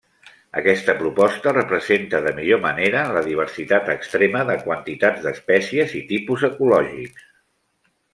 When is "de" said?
2.27-2.31, 4.51-4.55